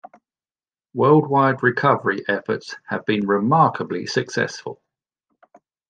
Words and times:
Worldwide 0.95 1.61
recovery 1.61 2.25
efforts 2.27 2.75
have 2.87 3.05
been 3.05 3.27
remarkably 3.27 4.07
successful. 4.07 4.81